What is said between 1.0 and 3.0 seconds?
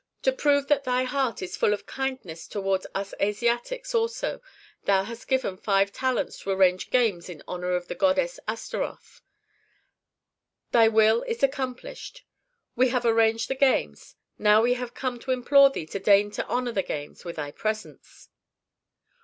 heart is full of kindness toward